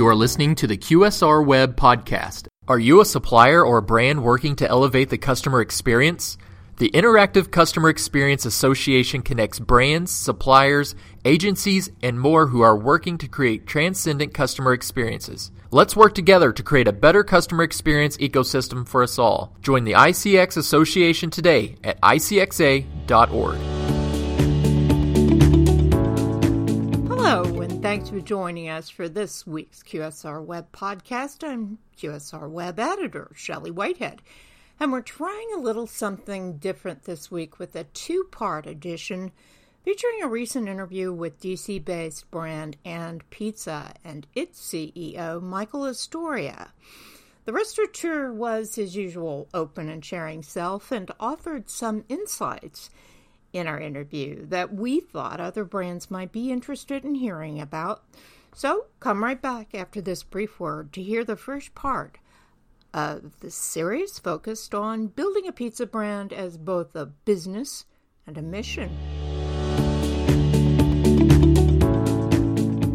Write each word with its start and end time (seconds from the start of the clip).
You 0.00 0.06
are 0.06 0.14
listening 0.14 0.54
to 0.54 0.66
the 0.66 0.78
QSR 0.78 1.44
Web 1.44 1.76
Podcast. 1.76 2.46
Are 2.66 2.78
you 2.78 3.02
a 3.02 3.04
supplier 3.04 3.62
or 3.62 3.76
a 3.76 3.82
brand 3.82 4.24
working 4.24 4.56
to 4.56 4.66
elevate 4.66 5.10
the 5.10 5.18
customer 5.18 5.60
experience? 5.60 6.38
The 6.78 6.88
Interactive 6.92 7.50
Customer 7.50 7.90
Experience 7.90 8.46
Association 8.46 9.20
connects 9.20 9.58
brands, 9.58 10.10
suppliers, 10.10 10.94
agencies, 11.26 11.90
and 12.02 12.18
more 12.18 12.46
who 12.46 12.62
are 12.62 12.78
working 12.78 13.18
to 13.18 13.28
create 13.28 13.66
transcendent 13.66 14.32
customer 14.32 14.72
experiences. 14.72 15.50
Let's 15.70 15.94
work 15.94 16.14
together 16.14 16.50
to 16.50 16.62
create 16.62 16.88
a 16.88 16.94
better 16.94 17.22
customer 17.22 17.62
experience 17.62 18.16
ecosystem 18.16 18.88
for 18.88 19.02
us 19.02 19.18
all. 19.18 19.54
Join 19.60 19.84
the 19.84 19.92
ICX 19.92 20.56
Association 20.56 21.28
today 21.28 21.76
at 21.84 22.00
icxa.org. 22.00 23.79
thanks 27.90 28.08
for 28.08 28.20
joining 28.20 28.68
us 28.68 28.88
for 28.88 29.08
this 29.08 29.44
week's 29.44 29.82
QSR 29.82 30.44
Web 30.44 30.70
podcast. 30.70 31.42
I'm 31.42 31.78
QSR 31.98 32.48
Web 32.48 32.78
editor 32.78 33.32
Shelley 33.34 33.72
Whitehead, 33.72 34.22
and 34.78 34.92
we're 34.92 35.00
trying 35.00 35.48
a 35.52 35.58
little 35.60 35.88
something 35.88 36.58
different 36.58 37.02
this 37.02 37.32
week 37.32 37.58
with 37.58 37.74
a 37.74 37.82
two 37.82 38.28
part 38.30 38.68
edition 38.68 39.32
featuring 39.84 40.22
a 40.22 40.28
recent 40.28 40.68
interview 40.68 41.12
with 41.12 41.40
DC 41.40 41.84
based 41.84 42.30
brand 42.30 42.76
and 42.84 43.28
Pizza 43.28 43.92
and 44.04 44.24
its 44.36 44.60
CEO, 44.60 45.42
Michael 45.42 45.80
Lastoria. 45.80 46.68
The 47.44 47.52
restaurateur 47.52 48.32
was 48.32 48.76
his 48.76 48.94
usual 48.94 49.48
open 49.52 49.88
and 49.88 50.04
sharing 50.04 50.44
self 50.44 50.92
and 50.92 51.10
offered 51.18 51.68
some 51.68 52.04
insights 52.08 52.88
in 53.52 53.66
our 53.66 53.80
interview 53.80 54.46
that 54.46 54.72
we 54.74 55.00
thought 55.00 55.40
other 55.40 55.64
brands 55.64 56.10
might 56.10 56.32
be 56.32 56.50
interested 56.50 57.04
in 57.04 57.14
hearing 57.14 57.60
about. 57.60 58.02
So 58.54 58.86
come 58.98 59.22
right 59.22 59.40
back 59.40 59.74
after 59.74 60.00
this 60.00 60.22
brief 60.22 60.58
word 60.58 60.92
to 60.94 61.02
hear 61.02 61.24
the 61.24 61.36
first 61.36 61.74
part 61.74 62.18
of 62.92 63.38
the 63.40 63.50
series 63.50 64.18
focused 64.18 64.74
on 64.74 65.06
building 65.06 65.46
a 65.46 65.52
pizza 65.52 65.86
brand 65.86 66.32
as 66.32 66.56
both 66.56 66.96
a 66.96 67.06
business 67.06 67.86
and 68.26 68.36
a 68.36 68.42
mission. 68.42 68.90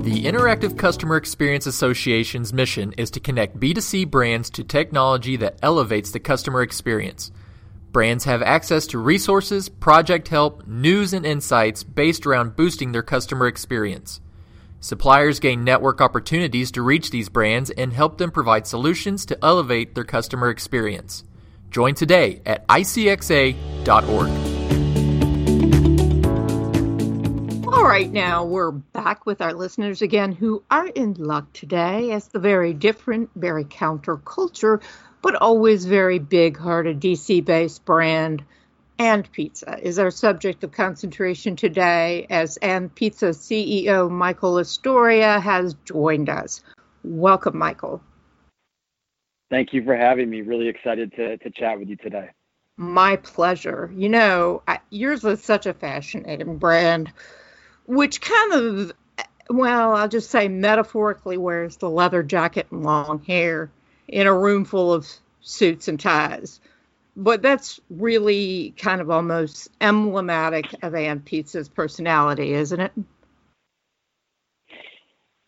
The 0.04 0.26
Interactive 0.26 0.78
Customer 0.78 1.18
Experience 1.18 1.66
Association's 1.66 2.54
mission 2.54 2.94
is 2.94 3.10
to 3.12 3.20
connect 3.20 3.60
B2C 3.60 4.10
brands 4.10 4.50
to 4.52 4.64
technology 4.64 5.36
that 5.38 5.58
elevates 5.64 6.12
the 6.12 6.20
customer 6.20 6.62
experience. 6.62 7.32
Brands 7.96 8.26
have 8.26 8.42
access 8.42 8.88
to 8.88 8.98
resources, 8.98 9.70
project 9.70 10.28
help, 10.28 10.68
news, 10.68 11.14
and 11.14 11.26
insights 11.26 11.82
based 11.82 12.26
around 12.26 12.58
boosting 12.58 12.92
their 12.92 13.02
customer 13.02 13.48
experience. 13.48 14.20
Suppliers 14.82 15.40
gain 15.40 15.64
network 15.64 16.02
opportunities 16.02 16.72
to 16.72 16.82
reach 16.82 17.10
these 17.10 17.30
brands 17.30 17.70
and 17.70 17.94
help 17.94 18.18
them 18.18 18.32
provide 18.32 18.68
solutions 18.68 19.26
to 19.28 19.42
elevate 19.42 19.96
their 19.96 20.04
customer 20.04 20.50
experience. 20.50 21.24
Join 21.72 21.96
today 21.96 22.42
at 22.46 22.68
icxa.org. 22.68 23.56
All 27.74 27.84
right, 27.86 28.12
now 28.12 28.44
we're 28.44 28.72
back 28.72 29.26
with 29.26 29.42
our 29.42 29.54
listeners 29.54 30.02
again 30.02 30.34
who 30.34 30.64
are 30.70 30.88
in 30.88 31.14
luck 31.14 31.54
today 31.54 32.12
as 32.12 32.28
the 32.28 32.40
very 32.40 32.74
different, 32.74 33.30
very 33.36 33.64
counterculture, 33.64 34.82
but 35.26 35.34
always 35.34 35.86
very 35.86 36.20
big 36.20 36.56
hearted 36.56 37.00
DC 37.00 37.44
based 37.44 37.84
brand 37.84 38.46
and 39.00 39.30
Pizza 39.32 39.80
is 39.82 39.98
our 39.98 40.12
subject 40.12 40.64
of 40.64 40.72
concentration 40.72 41.56
today 41.56 42.28
as 42.30 42.58
And 42.58 42.94
Pizza 42.94 43.30
CEO 43.30 44.08
Michael 44.08 44.54
Lastoria 44.54 45.42
has 45.42 45.74
joined 45.84 46.30
us. 46.30 46.62
Welcome, 47.04 47.58
Michael. 47.58 48.04
Thank 49.50 49.74
you 49.74 49.84
for 49.84 49.98
having 49.98 50.30
me. 50.30 50.42
Really 50.42 50.68
excited 50.68 51.12
to, 51.14 51.38
to 51.40 51.50
chat 51.50 51.80
with 51.80 51.90
you 51.90 51.96
today. 51.96 52.30
My 52.78 53.16
pleasure. 53.16 53.92
You 53.96 54.10
know, 54.10 54.62
yours 54.92 55.24
was 55.24 55.44
such 55.44 55.66
a 55.66 55.74
fascinating 55.74 56.60
brand 56.60 57.12
which 57.88 58.22
kind 58.22 58.54
of, 58.54 58.92
well, 59.50 59.96
I'll 59.96 60.08
just 60.08 60.30
say 60.30 60.50
metaphorically 60.50 61.38
wears 61.38 61.78
the 61.78 61.90
leather 61.90 62.22
jacket 62.22 62.68
and 62.70 62.84
long 62.84 63.24
hair 63.24 63.72
in 64.08 64.28
a 64.28 64.38
room 64.38 64.66
full 64.66 64.94
of 64.94 65.08
suits 65.42 65.88
and 65.88 66.00
ties. 66.00 66.62
But 67.16 67.42
that's 67.42 67.80
really 67.90 68.74
kind 68.78 69.02
of 69.02 69.10
almost 69.10 69.70
emblematic 69.82 70.66
of 70.84 70.96
And 70.96 71.24
Pizza's 71.24 71.70
personality, 71.70 72.54
isn't 72.54 72.80
it? 72.82 72.92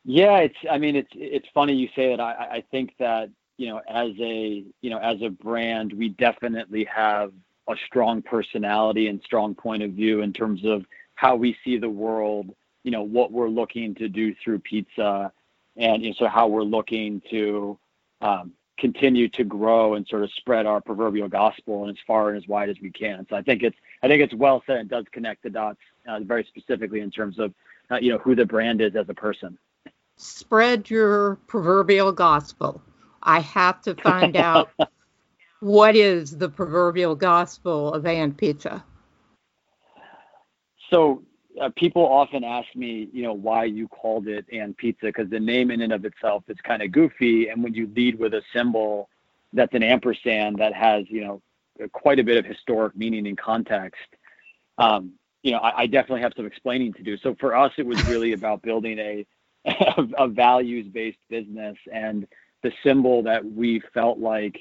Yeah, 0.06 0.40
it's. 0.40 0.58
I 0.70 0.78
mean, 0.80 0.96
it's 0.96 1.12
it's 1.14 1.48
funny 1.54 1.74
you 1.74 1.90
say 1.96 2.10
that. 2.10 2.22
I 2.22 2.34
I 2.58 2.64
think 2.72 2.94
that 3.00 3.30
you 3.58 3.70
know, 3.70 3.82
as 3.88 4.12
a 4.20 4.64
you 4.82 4.90
know, 4.90 5.00
as 5.00 5.22
a 5.22 5.30
brand, 5.30 5.94
we 5.94 6.10
definitely 6.10 6.86
have 6.86 7.34
a 7.70 7.76
strong 7.86 8.22
personality 8.22 9.08
and 9.10 9.22
strong 9.24 9.54
point 9.56 9.84
of 9.84 9.92
view 9.92 10.22
in 10.22 10.34
terms 10.34 10.66
of 10.66 10.86
how 11.16 11.36
we 11.36 11.58
see 11.64 11.78
the 11.78 11.90
world, 11.90 12.50
you 12.84 12.92
know, 12.92 13.04
what 13.04 13.32
we're 13.32 13.50
looking 13.50 13.96
to 13.96 14.10
do 14.10 14.34
through 14.44 14.60
pizza, 14.60 15.32
and 15.78 16.04
you 16.04 16.10
know, 16.10 16.16
so 16.18 16.28
how 16.28 16.48
we're 16.48 16.64
looking 16.64 17.22
to 17.30 17.78
um, 18.22 18.54
continue 18.78 19.28
to 19.30 19.44
grow 19.44 19.96
and 19.96 20.08
sort 20.08 20.24
of 20.24 20.32
spread 20.34 20.66
our 20.66 20.82
proverbial 20.82 21.28
gospel 21.28 21.84
and 21.84 21.92
as 21.98 22.04
far 22.06 22.30
and 22.30 22.38
as 22.38 22.48
wide 22.48 22.70
as 22.70 22.78
we 22.82 22.92
can. 22.92 23.26
So 23.30 23.36
I 23.36 23.42
think 23.42 23.64
it's 23.64 23.78
I 24.04 24.08
think 24.08 24.22
it's 24.22 24.34
well 24.34 24.64
said. 24.66 24.78
It 24.78 24.88
does 24.90 25.06
connect 25.12 25.44
the 25.44 25.50
dots 25.50 25.80
uh, 26.08 26.20
very 26.20 26.46
specifically 26.46 27.02
in 27.02 27.12
terms 27.12 27.40
of 27.40 27.54
uh, 27.90 27.98
you 27.98 28.12
know 28.12 28.20
who 28.20 28.36
the 28.36 28.46
brand 28.46 28.82
is 28.82 28.96
as 28.96 29.10
a 29.10 29.14
person. 29.14 29.58
Spread 30.18 30.90
your 30.90 31.36
proverbial 31.48 32.12
gospel. 32.12 32.82
I 33.22 33.40
have 33.40 33.82
to 33.84 33.96
find 33.96 34.36
out 34.38 34.70
what 35.60 35.96
is 35.96 36.38
the 36.38 36.50
proverbial 36.50 37.16
gospel 37.16 37.94
of 37.94 38.06
And 38.06 38.38
Pizza 38.38 38.84
so 40.90 41.24
uh, 41.60 41.70
people 41.76 42.06
often 42.06 42.44
ask 42.44 42.68
me, 42.76 43.10
you 43.12 43.24
know, 43.24 43.34
why 43.34 43.66
you 43.66 43.88
called 43.88 44.28
it 44.28 44.46
and 44.52 44.76
pizza 44.78 45.08
because 45.08 45.30
the 45.30 45.40
name 45.40 45.72
in 45.72 45.82
and 45.82 45.94
of 45.94 46.06
itself 46.06 46.44
is 46.48 46.58
kind 46.64 46.82
of 46.82 46.92
goofy, 46.92 47.50
and 47.50 47.64
when 47.64 47.74
you 47.74 47.90
lead 47.96 48.18
with 48.18 48.34
a 48.34 48.42
symbol 48.54 49.10
that's 49.54 49.74
an 49.74 49.84
ampersand 49.84 50.58
that 50.58 50.74
has, 50.74 51.06
you 51.10 51.22
know, 51.22 51.42
quite 51.92 52.20
a 52.20 52.24
bit 52.24 52.38
of 52.38 52.46
historic 52.46 52.96
meaning 52.96 53.28
and 53.28 53.38
context, 53.38 54.02
um, 54.78 55.14
you 55.44 55.52
know, 55.52 55.60
I, 55.60 55.82
I, 55.82 55.88
definitely 55.88 56.22
have 56.22 56.34
some 56.36 56.46
explaining 56.46 56.94
to 56.94 57.04
do. 57.04 57.18
So 57.18 57.36
for 57.40 57.56
us, 57.56 57.72
it 57.78 57.86
was 57.86 57.98
really 58.08 58.34
about 58.40 58.62
building 58.62 59.00
a 59.00 59.26
a, 59.66 60.08
a 60.18 60.28
values-based 60.28 61.20
business, 61.30 61.78
and 61.92 62.28
the 62.64 62.72
symbol 62.84 63.24
that 63.24 63.44
we 63.44 63.82
felt 63.94 64.20
like 64.20 64.58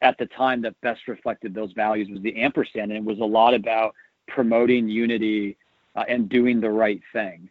at 0.00 0.16
the 0.18 0.26
time 0.26 0.62
that 0.62 0.80
best 0.80 1.08
reflected 1.08 1.54
those 1.54 1.72
values 1.72 2.08
was 2.08 2.20
the 2.22 2.36
ampersand, 2.36 2.92
and 2.92 2.98
it 2.98 3.04
was 3.04 3.18
a 3.18 3.24
lot 3.24 3.54
about 3.54 3.94
promoting 4.28 4.88
unity 4.88 5.56
uh, 5.94 6.04
and 6.08 6.28
doing 6.28 6.60
the 6.60 6.70
right 6.70 7.00
thing. 7.12 7.48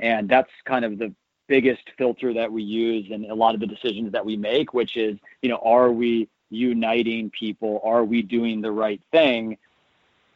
And 0.00 0.28
that's 0.28 0.50
kind 0.64 0.84
of 0.84 0.98
the 0.98 1.12
biggest 1.46 1.82
filter 1.98 2.32
that 2.34 2.50
we 2.50 2.62
use 2.62 3.06
in 3.10 3.30
a 3.30 3.34
lot 3.34 3.54
of 3.54 3.60
the 3.60 3.66
decisions 3.66 4.12
that 4.12 4.24
we 4.24 4.36
make, 4.36 4.74
which 4.74 4.96
is, 4.96 5.18
you 5.42 5.48
know, 5.48 5.60
are 5.62 5.92
we 5.92 6.28
uniting 6.50 7.30
people? 7.30 7.80
Are 7.84 8.04
we 8.04 8.22
doing 8.22 8.60
the 8.60 8.72
right 8.72 9.00
thing? 9.12 9.58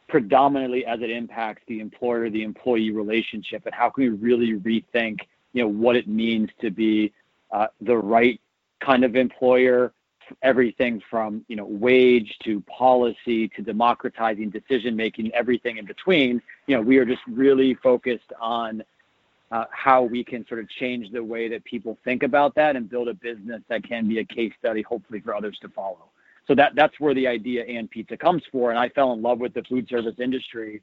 Predominantly 0.07 0.85
as 0.85 1.01
it 1.01 1.09
impacts 1.09 1.63
the 1.67 1.79
employer 1.79 2.29
the 2.29 2.43
employee 2.43 2.91
relationship, 2.91 3.65
and 3.65 3.73
how 3.73 3.89
can 3.89 4.03
we 4.03 4.09
really 4.09 4.59
rethink, 4.59 5.21
you 5.53 5.63
know, 5.63 5.67
what 5.67 5.95
it 5.95 6.07
means 6.07 6.49
to 6.61 6.71
be 6.71 7.13
uh, 7.51 7.67
the 7.81 7.97
right 7.97 8.39
kind 8.79 9.03
of 9.03 9.15
employer 9.15 9.93
everything 10.41 11.01
from 11.09 11.43
you 11.47 11.55
know 11.55 11.65
wage 11.65 12.37
to 12.43 12.61
policy 12.61 13.47
to 13.49 13.61
democratizing 13.61 14.49
decision 14.49 14.95
making 14.95 15.31
everything 15.33 15.77
in 15.77 15.85
between 15.85 16.41
you 16.67 16.75
know 16.75 16.81
we 16.81 16.97
are 16.97 17.05
just 17.05 17.21
really 17.27 17.73
focused 17.75 18.31
on 18.39 18.83
uh, 19.51 19.65
how 19.71 20.03
we 20.03 20.23
can 20.23 20.45
sort 20.47 20.59
of 20.59 20.69
change 20.69 21.11
the 21.11 21.23
way 21.23 21.47
that 21.47 21.63
people 21.63 21.97
think 22.03 22.23
about 22.23 22.53
that 22.55 22.75
and 22.75 22.89
build 22.89 23.07
a 23.07 23.13
business 23.13 23.61
that 23.67 23.83
can 23.83 24.07
be 24.07 24.19
a 24.19 24.25
case 24.25 24.53
study 24.59 24.81
hopefully 24.81 25.19
for 25.19 25.35
others 25.35 25.57
to 25.59 25.69
follow. 25.69 26.09
So 26.49 26.55
that 26.55 26.73
that's 26.75 26.99
where 26.99 27.13
the 27.13 27.27
idea 27.27 27.63
and 27.63 27.89
pizza 27.89 28.17
comes 28.17 28.41
for 28.51 28.71
and 28.71 28.79
i 28.79 28.89
fell 28.89 29.13
in 29.13 29.21
love 29.21 29.39
with 29.39 29.53
the 29.53 29.63
food 29.63 29.87
service 29.87 30.15
industry 30.19 30.81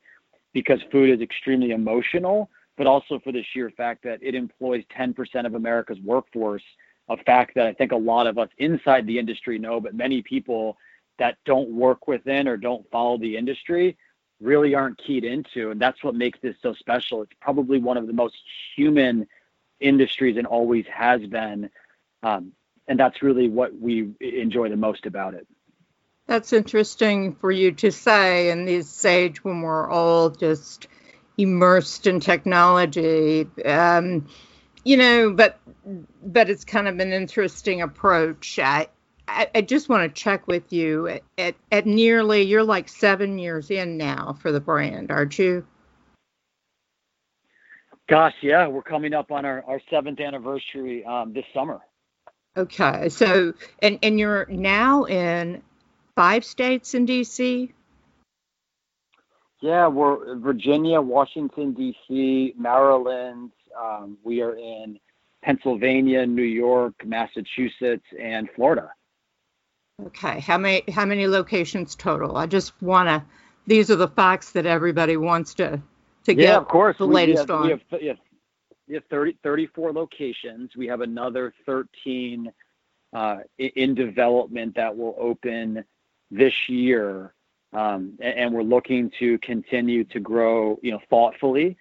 because 0.53 0.79
food 0.93 1.11
is 1.11 1.21
extremely 1.21 1.73
emotional 1.73 2.49
but 2.77 2.87
also 2.87 3.19
for 3.19 3.33
the 3.33 3.43
sheer 3.53 3.71
fact 3.71 4.05
that 4.05 4.23
it 4.23 4.37
employs 4.37 4.85
10% 4.97 5.45
of 5.45 5.55
america's 5.55 5.99
workforce 6.05 6.63
a 7.09 7.17
fact 7.17 7.55
that 7.55 7.67
I 7.67 7.73
think 7.73 7.93
a 7.93 7.97
lot 7.97 8.27
of 8.27 8.39
us 8.39 8.49
inside 8.59 9.07
the 9.07 9.19
industry 9.19 9.59
know, 9.59 9.81
but 9.81 9.95
many 9.95 10.23
people 10.23 10.77
that 11.19 11.39
don't 11.45 11.71
work 11.71 12.09
within 12.09 12.49
or 12.49 12.57
don't 12.57 12.89
follow 12.91 13.19
the 13.19 13.37
industry 13.37 13.97
really 14.41 14.75
aren't 14.75 14.99
keyed 14.99 15.25
into. 15.25 15.71
And 15.71 15.81
that's 15.81 16.03
what 16.05 16.15
makes 16.15 16.39
this 16.41 16.57
so 16.63 16.75
special. 16.75 17.23
It's 17.23 17.33
probably 17.41 17.79
one 17.79 17.97
of 17.97 18.07
the 18.07 18.13
most 18.13 18.37
human 18.77 19.27
industries 19.81 20.37
and 20.37 20.47
always 20.47 20.85
has 20.93 21.25
been. 21.27 21.71
Um, 22.23 22.53
and 22.89 22.99
that's 22.99 23.23
really 23.23 23.49
what 23.49 23.79
we 23.79 24.11
enjoy 24.21 24.69
the 24.69 24.77
most 24.77 25.07
about 25.07 25.35
it. 25.35 25.47
That's 26.27 26.53
interesting 26.53 27.37
for 27.37 27.53
you 27.53 27.73
to 27.73 27.93
say 27.93 28.51
in 28.51 28.65
this 28.65 29.05
age 29.05 29.45
when 29.45 29.63
we're 29.63 29.89
all 29.89 30.31
just 30.31 30.89
immersed 31.39 32.07
in 32.07 32.21
technology. 32.21 33.47
Um, 33.65 34.27
you 34.87 34.97
know, 34.97 35.33
but 35.33 35.59
but 36.23 36.49
it's 36.49 36.65
kind 36.65 36.87
of 36.87 37.01
an 37.01 37.13
interesting 37.13 37.83
approach. 37.83 38.57
I 38.61 38.87
I, 39.27 39.49
I 39.53 39.61
just 39.63 39.89
want 39.89 40.15
to 40.15 40.23
check 40.23 40.47
with 40.47 40.73
you 40.73 41.09
at, 41.09 41.23
at, 41.37 41.55
at 41.73 41.87
nearly 41.87 42.43
you're 42.43 42.63
like 42.63 42.89
seven 42.89 43.37
years 43.37 43.69
in 43.73 43.97
now 43.97 44.37
for 44.41 44.53
the 44.53 44.61
brand, 44.61 45.11
aren't 45.11 45.41
you? 45.41 45.67
Gosh, 48.09 48.35
yeah, 48.41 48.69
we're 48.69 48.83
coming 48.83 49.13
up 49.13 49.33
on 49.33 49.45
our, 49.45 49.65
our 49.67 49.81
seventh 49.91 50.21
anniversary 50.21 51.05
um, 51.05 51.33
this 51.33 51.45
summer. 51.53 51.81
Okay, 52.57 53.09
so 53.09 53.55
and 53.83 53.99
and 54.05 54.21
you're 54.21 54.47
now 54.47 55.03
in 55.05 55.63
five 56.15 56.45
states 56.45 56.95
in 56.95 57.07
DC. 57.07 57.73
Yeah, 59.61 59.89
we're 59.89 60.37
Virginia, 60.37 61.01
Washington 61.01 61.73
D.C., 61.73 62.55
Maryland. 62.57 63.51
Um, 63.81 64.19
we 64.25 64.41
are 64.43 64.57
in 64.57 64.99
Pennsylvania, 65.43 66.27
New 66.27 66.43
York, 66.43 66.95
Massachusetts, 67.05 68.07
and 68.19 68.49
Florida. 68.55 68.91
Okay, 70.07 70.41
how 70.41 70.59
many 70.59 70.83
how 70.91 71.07
many 71.07 71.27
locations 71.27 71.95
total? 71.95 72.37
I 72.37 72.47
just 72.47 72.81
want 72.83 73.09
to. 73.09 73.25
These 73.67 73.91
are 73.91 73.97
the 73.97 74.09
facts 74.09 74.53
that 74.53 74.67
everybody 74.67 75.17
wants 75.17 75.55
to 75.55 75.81
to 76.25 76.35
get. 76.35 76.43
Yeah, 76.43 76.57
of 76.57 76.69
course. 76.69 76.99
The 76.99 77.07
latest 77.07 77.49
we 77.49 77.53
have, 77.55 77.61
on. 77.61 77.65
We 77.65 77.71
have, 77.71 77.81
we 78.01 78.07
have 78.09 78.19
we 78.89 78.95
have 78.95 79.05
30, 79.11 79.39
34 79.43 79.93
locations. 79.93 80.77
We 80.77 80.87
have 80.87 81.01
another 81.01 81.53
13 81.65 82.53
uh, 83.13 83.39
in 83.59 83.95
development 83.95 84.75
that 84.77 84.97
will 84.97 85.17
open 85.19 85.85
this 86.31 86.69
year. 86.69 87.33
Um, 87.73 88.17
and, 88.21 88.39
and, 88.39 88.55
we're 88.55 88.63
looking 88.63 89.11
to 89.19 89.39
continue 89.39 90.05
to 90.05 90.21
grow, 90.21 90.79
you 90.83 90.93
know, 90.93 91.01
thoughtfully, 91.11 91.77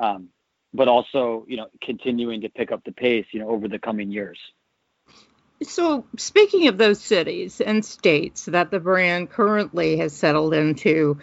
um, 0.00 0.28
but 0.72 0.88
also, 0.88 1.44
you 1.48 1.56
know, 1.56 1.66
continuing 1.82 2.42
to 2.42 2.48
pick 2.48 2.72
up 2.72 2.84
the 2.84 2.92
pace, 2.92 3.26
you 3.32 3.40
know, 3.40 3.48
over 3.50 3.68
the 3.68 3.78
coming 3.78 4.10
years. 4.10 4.38
So, 5.62 6.04
speaking 6.16 6.68
of 6.68 6.78
those 6.78 7.00
cities 7.00 7.60
and 7.60 7.84
states 7.84 8.44
that 8.44 8.70
the 8.70 8.78
brand 8.78 9.30
currently 9.30 9.96
has 9.96 10.12
settled 10.12 10.54
into, 10.54 11.18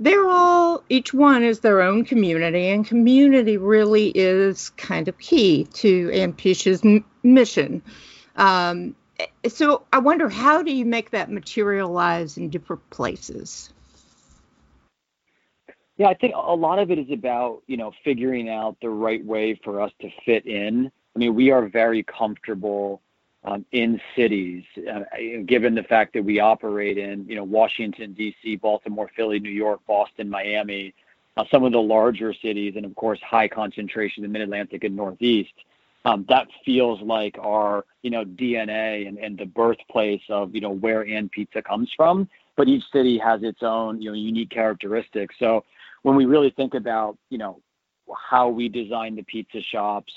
they're 0.00 0.28
all 0.28 0.84
each 0.88 1.12
one 1.12 1.42
is 1.42 1.60
their 1.60 1.82
own 1.82 2.04
community 2.04 2.68
and 2.68 2.86
community 2.86 3.56
really 3.56 4.08
is 4.14 4.70
kind 4.70 5.08
of 5.08 5.18
key 5.18 5.64
to 5.74 6.10
And 6.12 6.36
Pizza's 6.36 6.84
m- 6.84 7.04
mission 7.22 7.82
um, 8.36 8.94
so 9.48 9.84
i 9.92 9.98
wonder 9.98 10.28
how 10.28 10.62
do 10.62 10.72
you 10.72 10.84
make 10.84 11.10
that 11.10 11.30
materialize 11.30 12.36
in 12.36 12.50
different 12.50 12.88
places 12.90 13.72
yeah 15.98 16.08
i 16.08 16.14
think 16.14 16.34
a 16.34 16.54
lot 16.54 16.78
of 16.78 16.90
it 16.90 16.98
is 16.98 17.10
about 17.10 17.62
you 17.66 17.76
know 17.76 17.92
figuring 18.02 18.48
out 18.48 18.76
the 18.80 18.88
right 18.88 19.24
way 19.24 19.58
for 19.62 19.80
us 19.80 19.92
to 20.00 20.08
fit 20.24 20.46
in 20.46 20.90
i 21.14 21.18
mean 21.18 21.34
we 21.34 21.50
are 21.50 21.68
very 21.68 22.02
comfortable 22.02 23.02
um, 23.44 23.64
in 23.72 24.00
cities, 24.16 24.64
uh, 24.92 25.00
given 25.46 25.74
the 25.74 25.82
fact 25.84 26.12
that 26.14 26.24
we 26.24 26.40
operate 26.40 26.98
in, 26.98 27.24
you 27.28 27.36
know, 27.36 27.44
Washington 27.44 28.12
D.C., 28.12 28.56
Baltimore, 28.56 29.10
Philly, 29.14 29.38
New 29.38 29.50
York, 29.50 29.80
Boston, 29.86 30.28
Miami, 30.28 30.92
uh, 31.36 31.44
some 31.50 31.64
of 31.64 31.72
the 31.72 31.80
larger 31.80 32.34
cities, 32.34 32.74
and 32.76 32.84
of 32.84 32.94
course 32.96 33.20
high 33.22 33.48
concentration 33.48 34.24
in 34.24 34.32
the 34.32 34.38
Mid-Atlantic 34.38 34.82
and 34.84 34.96
Northeast. 34.96 35.52
Um, 36.04 36.24
that 36.28 36.48
feels 36.64 37.00
like 37.00 37.36
our, 37.38 37.84
you 38.02 38.10
know, 38.10 38.24
DNA 38.24 39.06
and, 39.06 39.18
and 39.18 39.38
the 39.38 39.46
birthplace 39.46 40.22
of, 40.28 40.54
you 40.54 40.60
know, 40.60 40.70
where 40.70 41.02
And 41.02 41.30
Pizza 41.30 41.62
comes 41.62 41.90
from. 41.96 42.28
But 42.56 42.66
each 42.66 42.82
city 42.92 43.18
has 43.18 43.42
its 43.42 43.62
own, 43.62 44.02
you 44.02 44.10
know, 44.10 44.16
unique 44.16 44.50
characteristics. 44.50 45.36
So 45.38 45.64
when 46.02 46.16
we 46.16 46.26
really 46.26 46.50
think 46.50 46.74
about, 46.74 47.18
you 47.30 47.38
know, 47.38 47.60
how 48.16 48.48
we 48.48 48.68
design 48.68 49.16
the 49.16 49.22
pizza 49.22 49.60
shops 49.60 50.12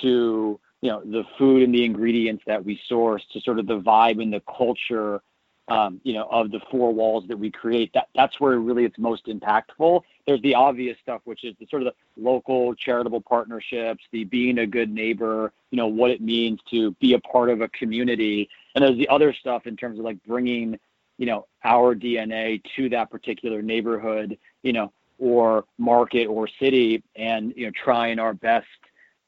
to 0.00 0.58
you 0.80 0.90
know 0.90 1.00
the 1.04 1.24
food 1.36 1.62
and 1.62 1.74
the 1.74 1.84
ingredients 1.84 2.42
that 2.46 2.64
we 2.64 2.80
source 2.88 3.24
to 3.32 3.40
sort 3.40 3.58
of 3.58 3.66
the 3.66 3.80
vibe 3.80 4.22
and 4.22 4.32
the 4.32 4.42
culture 4.56 5.20
um, 5.68 6.00
you 6.04 6.14
know 6.14 6.26
of 6.30 6.50
the 6.50 6.60
four 6.70 6.92
walls 6.92 7.24
that 7.28 7.38
we 7.38 7.50
create 7.50 7.92
that 7.92 8.08
that's 8.14 8.40
where 8.40 8.58
really 8.58 8.84
it's 8.84 8.98
most 8.98 9.26
impactful. 9.26 10.02
There's 10.26 10.40
the 10.42 10.54
obvious 10.54 10.96
stuff 11.02 11.20
which 11.24 11.44
is 11.44 11.54
the 11.58 11.66
sort 11.66 11.82
of 11.82 11.92
the 11.92 12.22
local 12.22 12.74
charitable 12.74 13.20
partnerships 13.20 14.04
the 14.12 14.24
being 14.24 14.58
a 14.58 14.66
good 14.66 14.90
neighbor 14.90 15.52
you 15.70 15.76
know 15.76 15.88
what 15.88 16.10
it 16.10 16.20
means 16.20 16.60
to 16.70 16.92
be 17.00 17.14
a 17.14 17.20
part 17.20 17.50
of 17.50 17.60
a 17.60 17.68
community. 17.68 18.48
And 18.74 18.84
there's 18.84 18.96
the 18.96 19.08
other 19.08 19.32
stuff 19.32 19.66
in 19.66 19.76
terms 19.76 19.98
of 19.98 20.04
like 20.04 20.22
bringing 20.24 20.78
you 21.18 21.26
know 21.26 21.46
our 21.64 21.94
dna 21.94 22.62
to 22.76 22.88
that 22.90 23.10
particular 23.10 23.60
neighborhood 23.60 24.38
you 24.62 24.72
know 24.72 24.92
or 25.18 25.64
market 25.78 26.26
or 26.26 26.48
city 26.60 27.02
and 27.16 27.52
you 27.56 27.66
know 27.66 27.72
trying 27.84 28.18
our 28.18 28.34
best 28.34 28.66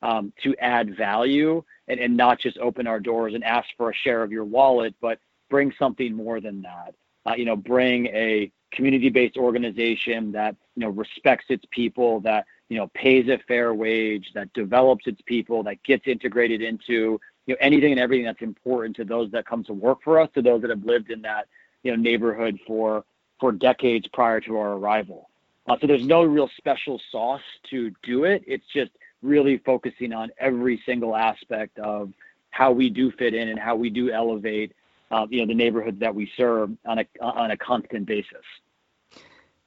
um, 0.02 0.32
to 0.42 0.56
add 0.56 0.96
value 0.96 1.62
and, 1.88 2.00
and 2.00 2.16
not 2.16 2.38
just 2.38 2.56
open 2.58 2.86
our 2.86 3.00
doors 3.00 3.34
and 3.34 3.44
ask 3.44 3.68
for 3.76 3.90
a 3.90 3.94
share 3.94 4.22
of 4.22 4.32
your 4.32 4.44
wallet, 4.44 4.94
but 5.00 5.18
bring 5.50 5.72
something 5.78 6.14
more 6.14 6.40
than 6.40 6.62
that. 6.62 6.94
Uh, 7.26 7.34
you 7.34 7.44
know, 7.44 7.56
bring 7.56 8.06
a 8.06 8.50
community-based 8.72 9.36
organization 9.36 10.32
that 10.32 10.56
you 10.76 10.82
know 10.82 10.90
respects 10.90 11.46
its 11.48 11.64
people, 11.70 12.20
that 12.20 12.46
you 12.68 12.78
know 12.78 12.86
pays 12.94 13.28
a 13.28 13.38
fair 13.46 13.74
wage, 13.74 14.30
that 14.34 14.52
develops 14.54 15.06
its 15.06 15.20
people, 15.26 15.62
that 15.62 15.82
gets 15.82 16.06
integrated 16.06 16.62
into 16.62 17.20
you 17.46 17.54
know 17.54 17.56
anything 17.60 17.90
and 17.92 18.00
everything 18.00 18.24
that's 18.24 18.42
important 18.42 18.96
to 18.96 19.04
those 19.04 19.30
that 19.32 19.46
come 19.46 19.62
to 19.64 19.74
work 19.74 19.98
for 20.02 20.18
us, 20.18 20.30
to 20.34 20.40
those 20.40 20.62
that 20.62 20.70
have 20.70 20.84
lived 20.84 21.10
in 21.10 21.20
that 21.22 21.46
you 21.82 21.90
know 21.90 21.96
neighborhood 22.00 22.58
for 22.66 23.04
for 23.38 23.52
decades 23.52 24.06
prior 24.08 24.40
to 24.40 24.56
our 24.56 24.72
arrival. 24.74 25.29
Uh, 25.68 25.76
so 25.80 25.86
there's 25.86 26.06
no 26.06 26.22
real 26.22 26.48
special 26.56 27.00
sauce 27.12 27.42
to 27.70 27.92
do 28.02 28.24
it. 28.24 28.42
It's 28.46 28.64
just 28.72 28.90
really 29.22 29.58
focusing 29.58 30.12
on 30.12 30.30
every 30.38 30.82
single 30.86 31.14
aspect 31.14 31.78
of 31.78 32.12
how 32.50 32.72
we 32.72 32.90
do 32.90 33.10
fit 33.12 33.34
in 33.34 33.48
and 33.48 33.58
how 33.58 33.76
we 33.76 33.90
do 33.90 34.10
elevate, 34.10 34.72
uh, 35.10 35.26
you 35.30 35.40
know, 35.40 35.46
the 35.46 35.54
neighborhoods 35.54 36.00
that 36.00 36.14
we 36.14 36.30
serve 36.36 36.70
on 36.86 36.98
a 36.98 37.06
on 37.20 37.50
a 37.50 37.56
constant 37.56 38.06
basis. 38.06 38.44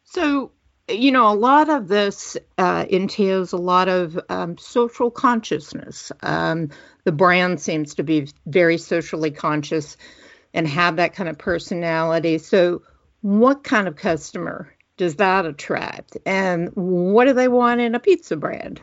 So, 0.04 0.52
you 0.90 1.12
know, 1.12 1.32
a 1.32 1.36
lot 1.36 1.70
of 1.70 1.88
this 1.88 2.38
uh, 2.58 2.86
entails 2.90 3.54
a 3.54 3.58
lot 3.58 3.88
of 3.88 4.20
um, 4.30 4.58
social 4.58 5.10
consciousness. 5.10 6.12
Um, 6.22 6.70
the 7.04 7.12
brand 7.12 7.62
seems 7.62 7.96
to 7.96 8.04
be 8.04 8.28
very 8.46 8.78
socially 8.78 9.32
conscious 9.32 9.98
and 10.54 10.68
have 10.68 10.98
that 10.98 11.14
kind 11.14 11.30
of 11.30 11.38
personality. 11.38 12.38
So, 12.38 12.82
what 13.22 13.64
kind 13.64 13.88
of 13.88 13.96
customer 13.96 14.73
does 14.98 15.16
that 15.16 15.46
attract, 15.46 16.18
and 16.26 16.70
what 16.76 17.26
do 17.26 17.34
they 17.34 17.48
want 17.48 17.82
in 17.82 17.96
a 17.96 18.00
pizza 18.00 18.36
brand? 18.36 18.82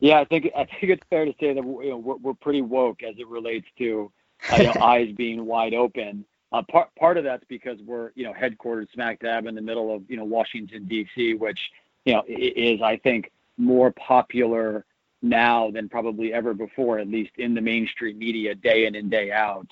Yeah, 0.00 0.20
I 0.20 0.24
think 0.24 0.50
I 0.56 0.64
think 0.64 0.92
it's 0.92 1.02
fair 1.08 1.24
to 1.24 1.34
say 1.40 1.54
that 1.54 1.64
you 1.64 1.90
know, 1.90 1.96
we're, 1.96 2.16
we're 2.16 2.34
pretty 2.34 2.62
woke 2.62 3.02
as 3.02 3.14
it 3.18 3.28
relates 3.28 3.66
to 3.78 4.10
uh, 4.52 4.56
you 4.56 4.64
know, 4.64 4.74
eyes 4.82 5.12
being 5.16 5.46
wide 5.46 5.74
open. 5.74 6.24
Uh, 6.52 6.62
part 6.62 6.94
part 6.96 7.16
of 7.16 7.24
that's 7.24 7.44
because 7.48 7.78
we're 7.82 8.10
you 8.14 8.24
know 8.24 8.32
headquartered 8.32 8.86
smack 8.92 9.20
dab 9.20 9.46
in 9.46 9.54
the 9.54 9.62
middle 9.62 9.94
of 9.94 10.02
you 10.10 10.16
know 10.16 10.24
Washington 10.24 10.84
D.C., 10.84 11.34
which 11.34 11.58
you 12.04 12.12
know 12.12 12.22
is 12.28 12.82
I 12.82 12.96
think 12.98 13.32
more 13.56 13.92
popular 13.92 14.84
now 15.22 15.70
than 15.70 15.88
probably 15.88 16.32
ever 16.32 16.54
before, 16.54 16.98
at 16.98 17.08
least 17.08 17.32
in 17.38 17.54
the 17.54 17.60
mainstream 17.60 18.18
media, 18.18 18.54
day 18.54 18.86
in 18.86 18.94
and 18.94 19.10
day 19.10 19.32
out. 19.32 19.68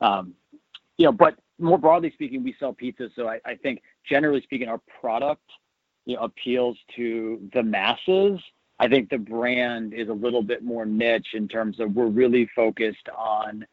Um, 0.00 0.34
you 0.96 1.06
know, 1.06 1.12
but 1.12 1.36
more 1.58 1.78
broadly 1.78 2.10
speaking, 2.12 2.42
we 2.42 2.54
sell 2.58 2.72
pizza, 2.72 3.08
so 3.14 3.28
I, 3.28 3.40
I 3.44 3.54
think 3.54 3.82
generally 4.08 4.42
speaking, 4.42 4.68
our 4.68 4.80
product 5.00 5.42
you 6.04 6.16
know, 6.16 6.22
appeals 6.22 6.76
to 6.96 7.40
the 7.52 7.62
masses 7.62 8.40
I 8.78 8.88
think 8.88 9.08
the 9.08 9.18
brand 9.18 9.94
is 9.94 10.08
a 10.08 10.12
little 10.12 10.42
bit 10.42 10.62
more 10.62 10.84
niche 10.84 11.28
in 11.34 11.46
terms 11.46 11.78
of 11.78 11.94
we're 11.94 12.06
really 12.06 12.48
focused 12.56 13.08
on, 13.16 13.66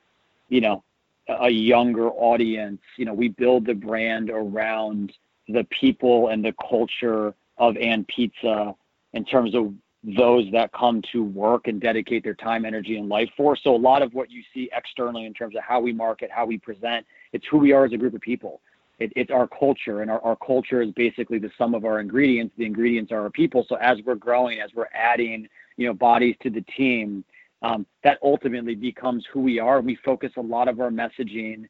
you 0.50 0.62
know, 0.62 0.84
a 1.28 1.50
younger 1.50 2.10
audience. 2.10 2.82
You 2.98 3.06
know, 3.06 3.14
we 3.14 3.30
build 3.30 3.66
the 3.66 3.74
brand 3.74 4.30
around 4.30 5.12
the 5.48 5.66
people 5.80 6.28
and 6.28 6.46
the 6.46 6.54
culture 6.70 7.34
of 7.58 7.78
And 7.78 8.08
Pizza 8.08 8.76
in 9.14 9.26
terms 9.26 9.56
of 9.56 9.74
those 10.04 10.46
that 10.52 10.72
come 10.74 11.02
to 11.12 11.24
work 11.24 11.68
and 11.68 11.80
dedicate 11.80 12.24
their 12.24 12.34
time, 12.34 12.66
energy, 12.66 12.98
and 12.98 13.08
life 13.08 13.30
for. 13.38 13.56
So 13.56 13.76
a 13.76 13.78
lot 13.78 14.02
of 14.02 14.14
what 14.14 14.32
you 14.32 14.42
see 14.54 14.70
externally 14.76 15.26
in 15.26 15.34
terms 15.34 15.56
of 15.56 15.64
how 15.64 15.80
we 15.80 15.94
market, 15.94 16.32
how 16.32 16.46
we 16.46 16.58
present, 16.58 17.06
it's 17.34 17.46
who 17.52 17.58
we 17.58 17.72
are 17.72 17.86
as 17.86 17.94
a 17.94 17.98
group 17.98 18.16
of 18.16 18.22
people 18.22 18.62
it, 19.02 19.12
it's 19.16 19.32
our 19.32 19.48
culture, 19.48 20.02
and 20.02 20.12
our, 20.12 20.22
our 20.22 20.36
culture 20.36 20.82
is 20.82 20.92
basically 20.92 21.40
the 21.40 21.50
sum 21.58 21.74
of 21.74 21.86
our 21.86 22.00
ingredients. 22.00 22.54
The 22.58 22.66
ingredients 22.66 23.12
are 23.12 23.22
our 23.22 23.30
people. 23.30 23.66
So 23.68 23.76
as 23.76 23.98
we're 24.06 24.16
growing, 24.16 24.62
as 24.62 24.70
we're 24.76 24.90
adding, 24.94 25.48
you 25.78 25.88
know, 25.88 25.94
bodies 25.94 26.36
to 26.44 26.50
the 26.50 26.62
team, 26.78 27.26
um, 27.64 27.86
that 28.04 28.20
ultimately 28.24 28.76
becomes 28.76 29.26
who 29.32 29.42
we 29.42 29.60
are. 29.60 29.82
We 29.82 29.96
focus 30.06 30.32
a 30.38 30.42
lot 30.42 30.68
of 30.68 30.80
our 30.80 30.90
messaging 30.90 31.66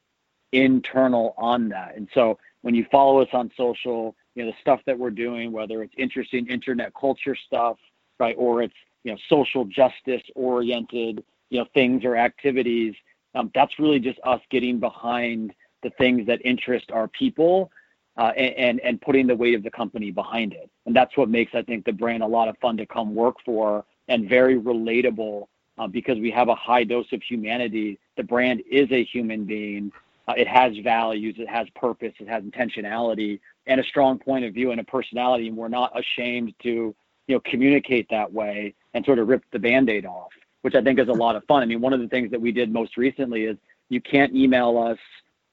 internal 0.52 1.34
on 1.38 1.70
that. 1.70 1.96
And 1.96 2.10
so 2.14 2.38
when 2.62 2.76
you 2.76 2.86
follow 2.92 3.22
us 3.22 3.30
on 3.34 3.50
social, 3.56 4.16
you 4.36 4.44
know, 4.44 4.52
the 4.52 4.58
stuff 4.60 4.82
that 4.86 4.98
we're 4.98 5.10
doing, 5.10 5.52
whether 5.52 5.84
it's 5.84 5.94
interesting 5.98 6.48
internet 6.48 6.94
culture 7.00 7.36
stuff, 7.48 7.78
right, 8.22 8.36
or 8.38 8.62
it's 8.62 8.74
you 9.04 9.12
know 9.12 9.18
social 9.28 9.66
justice 9.66 10.22
oriented, 10.36 11.24
you 11.50 11.60
know, 11.60 11.66
things 11.74 12.06
or 12.06 12.16
activities, 12.16 12.94
um, 13.36 13.52
that's 13.54 13.78
really 13.80 14.00
just 14.00 14.20
us 14.24 14.42
getting 14.50 14.80
behind 14.80 15.54
the 15.84 15.90
things 15.92 16.28
that 16.28 16.40
interest 16.46 16.92
our 16.92 17.08
people 17.08 17.72
uh, 18.18 18.32
and, 18.38 18.80
and 18.82 19.02
putting 19.02 19.26
the 19.26 19.36
weight 19.36 19.56
of 19.56 19.64
the 19.64 19.72
company 19.72 20.12
behind 20.12 20.54
it. 20.54 20.70
And 20.86 20.96
that's 20.96 21.16
what 21.18 21.30
makes, 21.30 21.54
I 21.56 21.64
think, 21.64 21.86
the 21.86 21.94
brand 21.94 22.24
a 22.24 22.28
lot 22.28 22.48
of 22.48 22.58
fun 22.60 22.78
to 22.78 22.86
come 22.86 23.16
work 23.16 23.36
for 23.44 23.84
and 24.08 24.30
very 24.30 24.60
relatable 24.60 25.48
uh, 25.78 25.88
because 25.88 26.20
we 26.20 26.30
have 26.32 26.50
a 26.50 26.56
high 26.56 26.84
dose 26.84 27.12
of 27.14 27.22
humanity. 27.24 27.98
The 28.18 28.24
brand 28.24 28.62
is 28.70 28.92
a 28.92 29.04
human 29.04 29.46
being. 29.46 29.92
Uh, 30.28 30.34
it 30.38 30.48
has 30.48 30.74
values, 30.84 31.36
it 31.40 31.50
has 31.50 31.68
purpose, 31.76 32.14
it 32.20 32.28
has 32.28 32.44
intentionality, 32.44 33.40
and 33.66 33.80
a 33.80 33.84
strong 33.84 34.20
point 34.20 34.46
of 34.46 34.54
view 34.54 34.72
and 34.72 34.80
a 34.80 34.84
personality. 34.84 35.48
And 35.48 35.58
we're 35.58 35.68
not 35.68 35.92
ashamed 35.98 36.54
to, 36.64 36.94
you 37.28 37.36
know, 37.36 37.42
communicate 37.46 38.08
that 38.10 38.32
way 38.32 38.74
and 38.94 39.06
sort 39.06 39.20
of 39.20 39.28
rip 39.28 39.44
the 39.52 39.60
band-aid 39.60 40.06
off, 40.06 40.32
which 40.62 40.76
I 40.76 40.82
think 40.82 41.00
is 41.00 41.08
a 41.08 41.14
lot 41.14 41.36
of 41.36 41.44
fun. 41.46 41.64
I 41.64 41.66
mean, 41.66 41.82
one 41.82 41.94
of 41.94 42.00
the 42.00 42.08
things 42.08 42.32
that 42.32 42.42
we 42.42 42.52
did 42.52 42.72
most 42.72 42.98
recently 42.98 43.46
is 43.46 43.58
you 43.90 44.02
can't 44.02 44.34
email 44.36 44.78
us 44.78 45.00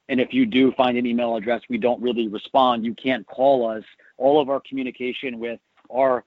and 0.08 0.20
if 0.20 0.32
you 0.32 0.46
do 0.46 0.72
find 0.72 0.96
an 0.96 1.06
email 1.06 1.36
address 1.36 1.62
we 1.68 1.78
don't 1.78 2.00
really 2.00 2.28
respond, 2.28 2.84
you 2.84 2.94
can't 2.94 3.26
call 3.26 3.68
us. 3.68 3.84
All 4.16 4.40
of 4.40 4.48
our 4.48 4.60
communication 4.60 5.38
with 5.38 5.60
our 5.90 6.24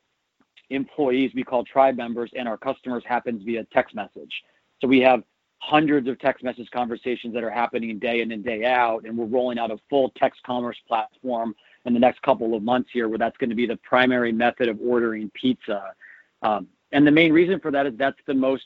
employees 0.70 1.32
we 1.36 1.44
call 1.44 1.66
tribe 1.66 1.98
members 1.98 2.32
and 2.36 2.48
our 2.48 2.58
customers 2.58 3.04
happens 3.06 3.44
via 3.44 3.66
text 3.74 3.96
message. 3.96 4.32
So 4.80 4.88
we 4.88 5.00
have 5.02 5.24
hundreds 5.58 6.08
of 6.08 6.18
text 6.20 6.44
message 6.44 6.70
conversations 6.72 7.34
that 7.34 7.44
are 7.44 7.50
happening 7.50 8.00
day 8.00 8.22
in 8.22 8.32
and 8.32 8.44
day 8.44 8.66
out, 8.66 9.04
and 9.06 9.18
we're 9.18 9.26
rolling 9.26 9.60
out 9.60 9.72
a 9.72 9.78
full 9.90 10.12
text 10.16 10.42
commerce 10.44 10.78
platform 10.88 11.54
in 11.86 11.94
the 11.94 12.00
next 12.00 12.22
couple 12.22 12.54
of 12.56 12.64
months 12.64 12.90
here, 12.94 13.10
where 13.10 13.18
that's 13.18 13.38
going 13.38 13.50
to 13.50 13.56
be 13.56 13.66
the 13.66 13.78
primary 13.78 14.32
method 14.32 14.70
of 14.70 14.80
ordering 14.82 15.32
pizza. 15.34 15.94
Um, 16.42 16.68
and 16.92 17.06
the 17.06 17.12
main 17.12 17.34
reason 17.34 17.60
for 17.60 17.72
that 17.72 17.86
is 17.86 17.94
that's 17.98 18.20
the 18.28 18.34
most 18.34 18.66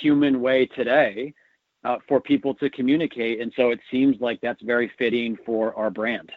human 0.00 0.40
way 0.40 0.66
today 0.66 1.34
uh, 1.84 1.98
for 2.08 2.20
people 2.20 2.54
to 2.54 2.70
communicate, 2.70 3.40
and 3.40 3.52
so 3.56 3.70
it 3.70 3.80
seems 3.90 4.20
like 4.20 4.40
that's 4.40 4.62
very 4.62 4.90
fitting 4.98 5.36
for 5.44 5.74
our 5.76 5.90
brand. 5.90 6.32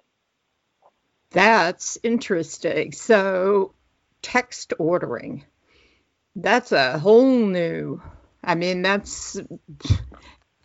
That's 1.32 1.98
interesting. 2.04 2.92
So 2.92 3.74
text 4.22 4.74
ordering. 4.80 5.46
That's 6.36 6.72
a 6.72 7.00
whole 7.00 7.46
new. 7.46 8.02
I 8.44 8.56
mean, 8.56 8.82
that's 8.82 9.40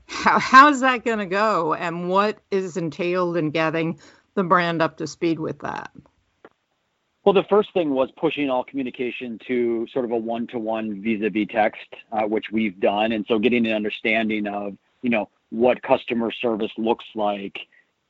how 0.07 0.39
how's 0.39 0.81
that 0.81 1.05
going 1.05 1.19
to 1.19 1.27
go, 1.27 1.75
and 1.75 2.09
what 2.09 2.39
is 2.51 2.77
entailed 2.77 3.37
in 3.37 3.51
getting 3.51 3.99
the 4.35 4.45
brand 4.45 4.83
up 4.83 4.97
to 4.99 5.07
speed 5.07 5.39
with 5.39 5.59
that? 5.61 5.91
Well, 7.25 7.33
the 7.33 7.45
first 7.45 7.73
thing 7.73 7.91
was 7.91 8.11
pushing 8.17 8.51
all 8.51 8.65
communication 8.65 9.39
to 9.47 9.87
sort 9.93 10.05
of 10.05 10.11
a 10.11 10.17
one-to-one 10.17 11.03
vis-a-vis 11.03 11.47
text, 11.51 11.87
uh, 12.11 12.23
which 12.23 12.47
we've 12.51 12.79
done, 12.81 13.13
and 13.13 13.25
so 13.29 13.39
getting 13.39 13.65
an 13.67 13.73
understanding 13.73 14.47
of 14.49 14.77
you 15.03 15.11
know 15.11 15.29
what 15.51 15.83
customer 15.83 16.33
service 16.33 16.73
looks 16.77 17.05
like, 17.15 17.59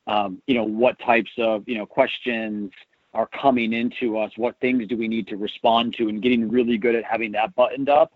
um, 0.07 0.41
you 0.47 0.55
know 0.55 0.63
what 0.63 0.97
types 0.99 1.31
of 1.37 1.67
you 1.67 1.77
know 1.77 1.85
questions 1.85 2.71
are 3.13 3.27
coming 3.27 3.73
into 3.73 4.17
us, 4.17 4.31
what 4.35 4.59
things 4.59 4.87
do 4.87 4.97
we 4.97 5.07
need 5.07 5.27
to 5.27 5.37
respond 5.37 5.93
to, 5.97 6.09
and 6.09 6.23
getting 6.23 6.49
really 6.49 6.79
good 6.79 6.95
at 6.95 7.03
having 7.03 7.31
that 7.33 7.53
buttoned 7.53 7.89
up, 7.89 8.11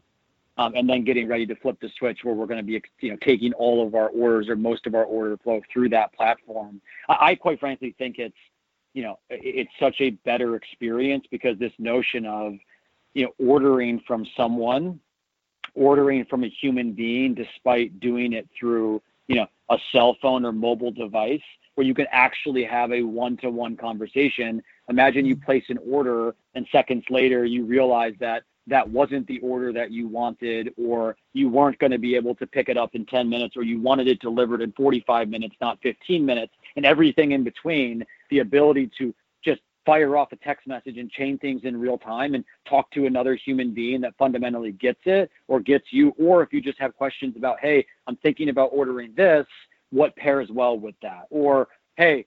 Um, 0.60 0.74
and 0.76 0.90
then 0.90 1.04
getting 1.04 1.28
ready 1.28 1.46
to 1.46 1.56
flip 1.56 1.78
the 1.80 1.90
switch 2.00 2.20
where 2.24 2.34
we're 2.34 2.48
going 2.48 2.60
to 2.60 2.64
be, 2.64 2.82
you 3.00 3.12
know, 3.12 3.18
taking 3.22 3.54
all 3.54 3.86
of 3.86 3.94
our 3.94 4.10
orders 4.10 4.50
or 4.50 4.56
most 4.56 4.88
of 4.88 4.96
our 4.96 5.04
order 5.04 5.38
flow 5.38 5.62
through 5.72 5.90
that 5.90 6.14
platform. 6.14 6.82
I, 7.08 7.18
I 7.20 7.36
quite 7.36 7.60
frankly 7.60 7.94
think 7.98 8.18
it's, 8.18 8.36
you 8.94 9.04
know, 9.04 9.20
it's 9.30 9.70
such 9.80 9.98
a 10.00 10.10
better 10.10 10.56
experience 10.56 11.26
because 11.30 11.60
this 11.60 11.74
notion 11.78 12.26
of, 12.26 12.54
you 13.14 13.26
know, 13.26 13.34
ordering 13.38 14.02
from 14.08 14.26
someone, 14.36 15.00
ordering 15.76 16.26
from 16.26 16.44
a 16.44 16.50
human 16.50 16.94
being, 16.94 17.36
despite 17.36 18.00
doing 18.00 18.34
it 18.34 18.50
through, 18.60 19.00
you 19.28 19.36
know, 19.36 19.46
a 19.70 19.78
cell 19.92 20.18
phone 20.22 20.44
or 20.44 20.52
mobile 20.52 20.92
device, 20.92 21.42
where 21.76 21.86
you 21.86 21.94
can 21.94 22.08
actually 22.12 22.64
have 22.64 22.92
a 22.92 23.04
one-to-one 23.04 23.78
conversation 23.78 24.64
Imagine 24.90 25.26
you 25.26 25.36
mm-hmm. 25.36 25.46
place 25.46 25.64
an 25.70 25.80
order 25.90 26.36
and 26.56 26.66
seconds 26.72 27.04
later 27.10 27.46
you 27.46 27.66
realize 27.66 28.14
that 28.20 28.44
that 28.68 28.88
wasn't 28.88 29.26
the 29.28 29.40
order 29.40 29.72
that 29.74 29.92
you 29.92 30.08
wanted 30.08 30.74
or 30.78 31.16
you 31.34 31.50
weren't 31.50 31.80
going 31.80 31.92
to 31.92 31.98
be 31.98 32.16
able 32.16 32.36
to 32.36 32.46
pick 32.46 32.70
it 32.70 32.78
up 32.78 32.94
in 32.96 33.06
10 33.06 33.30
minutes 33.30 33.56
or 33.58 33.64
you 33.64 33.80
wanted 33.80 34.08
it 34.08 34.20
delivered 34.20 34.62
in 34.62 34.72
45 34.74 35.30
minutes 35.30 35.56
not 35.62 35.80
15 35.82 36.26
minutes 36.26 36.54
and 36.76 36.86
everything 36.86 37.32
in 37.32 37.44
between 37.44 38.06
the 38.30 38.40
ability 38.40 38.92
to 38.98 39.14
just 39.44 39.62
fire 39.86 40.18
off 40.18 40.32
a 40.34 40.36
text 40.36 40.68
message 40.68 40.98
and 40.98 41.10
chain 41.10 41.38
things 41.38 41.62
in 41.64 41.80
real 41.80 41.98
time 41.98 42.36
and 42.36 42.44
talk 42.68 42.92
to 42.92 43.06
another 43.06 43.36
human 43.36 43.74
being 43.74 44.02
that 44.02 44.14
fundamentally 44.18 44.74
gets 44.74 45.00
it 45.06 45.32
or 45.48 45.60
gets 45.60 45.86
you 45.92 46.14
or 46.20 46.44
if 46.44 46.52
you 46.52 46.62
just 46.62 46.80
have 46.80 46.96
questions 46.96 47.36
about 47.38 47.58
hey 47.62 47.86
i'm 48.08 48.18
thinking 48.18 48.50
about 48.50 48.70
ordering 48.74 49.14
this 49.16 49.46
what 49.92 50.16
pairs 50.18 50.50
well 50.52 50.78
with 50.78 50.96
that 51.02 51.24
or 51.30 51.70
hey 51.96 52.26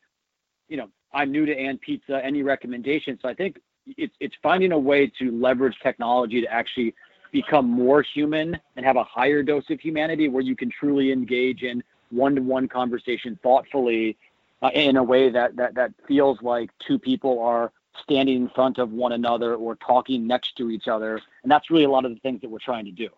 you 0.68 0.76
know 0.76 0.88
I'm 1.12 1.32
new 1.32 1.47
to 1.47 1.56
And 1.56 1.80
Pizza. 1.80 2.25
Any 2.25 2.42
recommendations? 2.42 3.18
So 3.23 3.28
I 3.28 3.35
think 3.35 3.59
it's 3.97 4.14
it's 4.20 4.35
finding 4.42 4.73
a 4.73 4.78
way 4.78 5.06
to 5.18 5.30
leverage 5.30 5.76
technology 5.82 6.40
to 6.40 6.52
actually 6.52 6.94
become 7.32 7.68
more 7.68 8.02
human 8.02 8.59
and 8.76 8.85
have 8.85 8.97
a 8.97 9.04
higher 9.04 9.42
dose 9.42 9.68
of 9.70 9.80
humanity 9.80 10.28
where 10.28 10.42
you 10.42 10.56
can 10.56 10.70
truly 10.70 11.12
engage 11.12 11.62
in 11.62 11.82
one-to-one 12.11 12.66
conversation 12.68 13.38
thoughtfully 13.42 14.16
uh, 14.62 14.70
in 14.75 14.97
a 14.97 15.02
way 15.02 15.30
that, 15.30 15.56
that 15.56 15.75
that 15.75 15.92
feels 16.09 16.40
like 16.42 16.70
two 16.87 16.99
people 16.99 17.40
are 17.40 17.73
standing 18.02 18.37
in 18.37 18.49
front 18.49 18.78
of 18.78 18.92
one 18.92 19.12
another 19.12 19.54
or 19.54 19.76
talking 19.76 20.26
next 20.26 20.56
to 20.56 20.70
each 20.70 20.88
other. 20.88 21.20
And 21.42 21.50
that's 21.50 21.70
really 21.70 21.85
a 21.85 21.90
lot 21.90 22.04
of 22.04 22.12
the 22.12 22.20
things 22.20 22.40
that 22.40 22.50
we're 22.50 22.59
trying 22.59 22.85
to 22.87 22.92
do. 22.92 23.09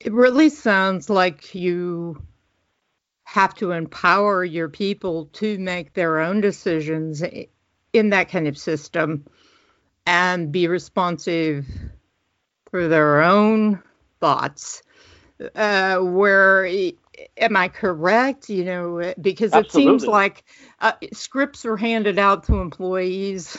It 0.00 0.12
really 0.12 0.48
sounds 0.48 1.10
like 1.10 1.54
you 1.54 2.22
have 3.24 3.54
to 3.56 3.72
empower 3.72 4.44
your 4.44 4.68
people 4.68 5.26
to 5.26 5.58
make 5.58 5.92
their 5.92 6.20
own 6.20 6.40
decisions 6.40 7.22
in 7.92 8.10
that 8.10 8.30
kind 8.30 8.46
of 8.46 8.56
system 8.56 9.26
and 10.08 10.50
be 10.50 10.68
responsive 10.68 11.66
for 12.70 12.88
their 12.88 13.20
own 13.20 13.82
thoughts. 14.20 14.82
Uh, 15.54 15.98
where 15.98 16.64
am 17.36 17.56
I 17.56 17.68
correct? 17.68 18.48
You 18.48 18.64
know, 18.64 19.14
because 19.20 19.54
it 19.54 19.70
seems 19.70 20.06
like 20.06 20.44
uh, 20.80 20.92
scripts 21.12 21.66
are 21.66 21.76
handed 21.76 22.18
out 22.18 22.44
to 22.44 22.58
employees 22.58 23.58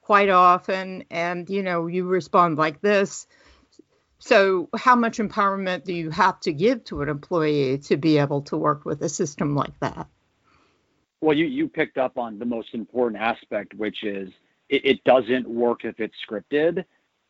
quite 0.00 0.28
often, 0.28 1.02
and 1.10 1.50
you 1.50 1.64
know, 1.64 1.88
you 1.88 2.04
respond 2.04 2.58
like 2.58 2.80
this. 2.80 3.26
So, 4.20 4.68
how 4.76 4.94
much 4.94 5.18
empowerment 5.18 5.82
do 5.82 5.92
you 5.92 6.10
have 6.10 6.38
to 6.40 6.52
give 6.52 6.84
to 6.84 7.02
an 7.02 7.08
employee 7.08 7.78
to 7.86 7.96
be 7.96 8.18
able 8.18 8.42
to 8.42 8.56
work 8.56 8.84
with 8.84 9.02
a 9.02 9.08
system 9.08 9.56
like 9.56 9.78
that? 9.80 10.06
Well, 11.20 11.36
you, 11.36 11.46
you 11.46 11.68
picked 11.68 11.98
up 11.98 12.18
on 12.18 12.38
the 12.38 12.44
most 12.44 12.72
important 12.72 13.20
aspect, 13.20 13.74
which 13.74 14.04
is 14.04 14.30
it, 14.68 14.84
it 14.84 15.04
doesn't 15.04 15.48
work 15.48 15.84
if 15.84 16.00
it's 16.00 16.14
scripted. 16.28 16.84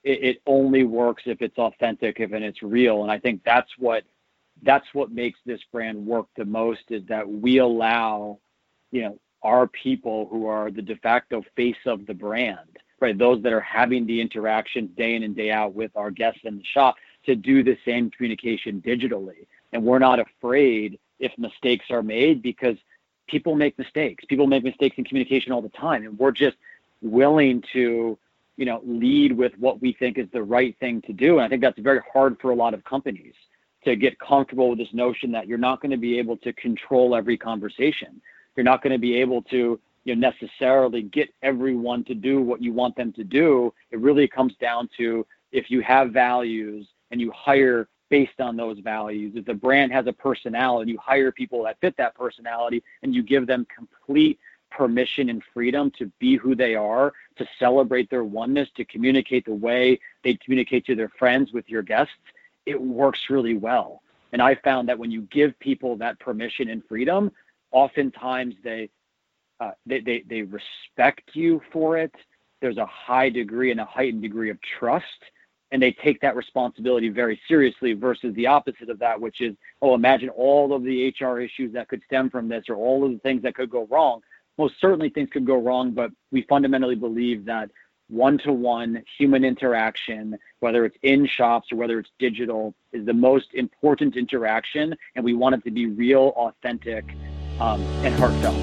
It, 0.05 0.25
it, 0.25 0.43
only 0.47 0.85
works 0.85 1.25
if 1.27 1.43
it's 1.43 1.59
authentic, 1.59 2.21
if 2.21 2.33
and 2.33 2.45
it's 2.45 2.63
real. 2.63 3.03
And 3.03 3.11
I 3.11 3.19
think 3.19 3.43
that's 3.45 3.71
what 3.79 4.05
that's 4.63 4.87
what 4.93 5.13
makes 5.13 5.39
this 5.47 5.61
brand 5.71 6.05
work 6.05 6.27
the 6.37 6.45
most 6.45 6.83
is 6.91 7.05
that 7.07 7.29
we 7.29 7.59
allow, 7.59 8.41
you 8.91 9.03
know, 9.03 9.21
our 9.43 9.69
people 9.69 10.27
who 10.31 10.47
are 10.47 10.71
the 10.71 10.83
de 10.83 10.97
facto 10.97 11.45
face 11.55 11.77
of 11.87 12.07
the 12.07 12.15
brand 12.15 12.79
right? 13.01 13.17
Those 13.17 13.43
that 13.43 13.53
are 13.53 13.61
having 13.61 14.07
the 14.07 14.21
interaction 14.21 14.89
day 14.89 15.15
in 15.15 15.23
and 15.23 15.37
day 15.37 15.51
out 15.51 15.75
with 15.75 15.91
our 15.97 16.11
guests 16.11 16.41
in 16.45 16.59
the 16.59 16.65
shop 16.65 16.97
to 17.27 17.35
do 17.35 17.63
the 17.63 17.77
same 17.85 18.11
communication 18.11 18.83
digitally. 18.83 19.47
And 19.73 19.85
we're 19.85 19.99
not 19.99 20.19
afraid 20.19 20.99
if 21.19 21.33
mistakes 21.39 21.87
are 21.91 22.03
made 22.03 22.43
because 22.43 22.77
people 23.29 23.55
make 23.55 23.79
mistakes. 23.79 24.25
People 24.25 24.47
make 24.47 24.65
mistakes 24.65 24.97
in 24.99 25.05
communication 25.05 25.53
all 25.53 25.63
the 25.63 25.69
time. 25.71 26.05
And 26.05 26.19
we're 26.19 26.33
just 26.33 26.57
willing 27.03 27.63
to, 27.73 28.19
you 28.57 28.65
know, 28.65 28.81
lead 28.85 29.33
with 29.33 29.53
what 29.59 29.81
we 29.81 29.93
think 29.93 30.19
is 30.19 30.27
the 30.33 30.43
right 30.43 30.77
thing 30.79 31.03
to 31.03 31.13
do. 31.13 31.39
And 31.39 31.43
I 31.43 31.49
think 31.49 31.63
that's 31.63 31.79
very 31.79 32.01
hard 32.13 32.37
for 32.41 32.51
a 32.51 32.55
lot 32.55 32.75
of 32.75 32.85
companies 32.85 33.35
to 33.85 33.97
get 33.97 34.19
comfortable 34.19 34.71
with 34.71 34.79
this 34.79 34.93
notion 34.93 35.31
that 35.33 35.47
you're 35.47 35.59
not 35.59 35.81
going 35.81 35.91
to 35.91 35.97
be 35.97 36.19
able 36.19 36.37
to 36.39 36.53
control 36.55 37.15
every 37.15 37.37
conversation. 37.37 38.21
You're 38.57 38.65
not 38.65 38.83
going 38.83 38.93
to 38.93 38.99
be 38.99 39.17
able 39.17 39.43
to 39.43 39.79
you 40.05 40.17
know, 40.17 40.31
necessarily 40.31 41.03
get 41.03 41.29
everyone 41.43 42.03
to 42.05 42.15
do 42.15 42.41
what 42.41 42.63
you 42.63 42.73
want 42.73 42.97
them 42.97 43.13
to 43.13 43.25
do. 43.25 43.73
It 43.91 44.01
really 44.01 44.27
comes 44.27 44.55
down 44.61 44.89
to 44.97 45.25
if 45.53 45.71
you 45.71 45.81
have 45.83 46.11
values 46.11 46.89
and 47.11 47.21
you 47.21 47.31
hire 47.31 47.89
based 48.11 48.41
on 48.41 48.57
those 48.57 48.79
values. 48.79 49.33
If 49.37 49.45
the 49.45 49.55
brand 49.55 49.93
has 49.93 50.07
a 50.07 50.13
personality, 50.13 50.93
you 50.93 50.99
hire 50.99 51.31
people 51.31 51.63
that 51.65 51.79
fit 51.81 51.97
that 51.99 52.15
personality 52.15 52.83
and 53.03 53.15
you 53.15 53.23
give 53.23 53.47
them 53.47 53.67
complete 53.75 54.39
permission 54.71 55.29
and 55.29 55.43
freedom 55.55 55.91
to 55.99 56.11
be 56.19 56.37
who 56.37 56.55
they 56.55 56.75
are, 56.75 57.13
to 57.37 57.47
celebrate 57.59 58.11
their 58.11 58.25
oneness, 58.25 58.69
to 58.77 58.85
communicate 58.85 59.45
the 59.45 59.55
way 59.55 59.99
they 60.25 60.35
communicate 60.35 60.85
to 60.87 60.95
their 60.95 61.11
friends 61.19 61.53
with 61.53 61.69
your 61.69 61.83
guests, 61.83 62.13
it 62.67 62.81
works 62.81 63.21
really 63.31 63.57
well. 63.57 64.03
And 64.33 64.43
I 64.43 64.55
found 64.57 64.89
that 64.89 64.99
when 64.99 65.11
you 65.11 65.23
give 65.23 65.59
people 65.59 65.97
that 65.97 66.21
permission 66.21 66.69
and 66.69 66.83
freedom, 66.87 67.33
oftentimes 67.73 68.55
they 68.63 68.91
uh, 69.61 69.73
they, 69.87 70.01
they, 70.01 70.25
they 70.29 70.43
respect 70.43 71.31
you 71.33 71.61
for 71.73 71.99
it. 71.99 72.15
There's 72.61 72.77
a 72.77 72.87
high 72.87 73.29
degree 73.29 73.73
and 73.73 73.81
a 73.81 73.85
heightened 73.85 74.23
degree 74.23 74.51
of 74.51 74.59
trust, 74.79 75.05
and 75.73 75.83
they 75.83 75.93
take 75.93 76.21
that 76.21 76.37
responsibility 76.37 77.09
very 77.09 77.41
seriously 77.49 77.93
versus 77.93 78.35
the 78.35 78.47
opposite 78.47 78.89
of 78.89 78.99
that, 79.01 79.21
which 79.21 79.41
is, 79.41 79.57
oh, 79.83 79.95
imagine 79.95 80.29
all 80.29 80.73
of 80.73 80.85
the 80.85 81.15
HR 81.21 81.41
issues 81.41 81.73
that 81.73 81.89
could 81.89 82.03
stem 82.07 82.31
from 82.31 82.49
this 82.49 82.65
or 82.69 82.77
all 82.77 83.05
of 83.05 83.13
the 83.13 83.19
things 83.19 83.43
that 83.43 83.55
could 83.55 83.71
go 83.71 83.87
wrong. 83.91 84.21
Most 84.59 84.81
certainly 84.81 85.09
things 85.09 85.31
could 85.31 85.47
go 85.47 85.57
wrong, 85.57 85.93
but 85.93 86.11
we 86.33 86.43
fundamentally 86.43 86.97
believe 86.97 87.45
that 87.45 87.71
one-to-one 88.09 89.05
human 89.17 89.45
interaction, 89.45 90.37
whether 90.59 90.85
it's 90.85 90.97
in 91.03 91.29
shops 91.29 91.71
or 91.71 91.77
whether 91.77 92.01
it's 92.01 92.11
digital, 92.19 92.75
is 92.93 93.07
the 93.07 93.15
most 93.15 93.55
important 93.55 94.17
interaction, 94.17 94.97
and 95.15 95.25
we 95.25 95.33
want 95.33 95.55
it 95.55 95.63
to 95.63 95.71
be 95.71 95.87
real, 95.87 96.33
authentic, 96.37 97.05
um, 97.61 97.81
and 98.03 98.13
heartfelt. 98.17 98.57